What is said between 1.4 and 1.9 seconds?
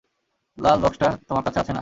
কাছে আছে না?